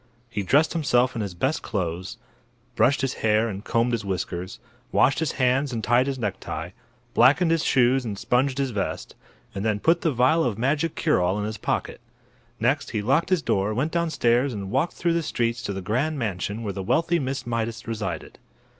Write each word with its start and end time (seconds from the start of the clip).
He 0.31 0.41
dressed 0.41 0.73
himself 0.73 1.15
in 1.15 1.21
his 1.21 1.35
best 1.35 1.61
clothes, 1.61 2.17
brushed 2.75 3.01
his 3.01 3.13
hair 3.21 3.47
and 3.47 3.63
combed 3.63 3.91
his 3.91 4.03
whiskers, 4.03 4.57
washed 4.91 5.19
his 5.19 5.33
hands 5.33 5.71
and 5.71 5.83
tied 5.83 6.07
his 6.07 6.17
necktie, 6.17 6.71
blackened 7.13 7.51
his 7.51 7.63
shoes 7.63 8.03
and 8.03 8.17
sponged 8.17 8.57
his 8.57 8.71
vest, 8.71 9.13
and 9.53 9.63
then 9.63 9.79
put 9.79 10.01
the 10.01 10.11
vial 10.11 10.43
of 10.43 10.57
magic 10.57 10.95
cure 10.95 11.21
all 11.21 11.37
in 11.37 11.45
his 11.45 11.59
pocket. 11.59 12.01
Next 12.59 12.89
he 12.89 13.03
locked 13.03 13.29
his 13.29 13.43
door, 13.43 13.75
went 13.75 13.91
downstairs 13.91 14.53
and 14.55 14.71
walked 14.71 14.93
through 14.93 15.13
the 15.13 15.21
streets 15.21 15.61
to 15.61 15.71
the 15.71 15.81
grand 15.83 16.17
mansion 16.17 16.63
where 16.63 16.73
the 16.73 16.81
wealthy 16.81 17.19
Miss 17.19 17.45
Mydas 17.45 17.85
resided. 17.87 18.39